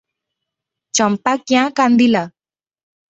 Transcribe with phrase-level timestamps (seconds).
[0.99, 2.25] ଚମ୍ପା କ୍ୟାଁ କାନ୍ଦିଲା?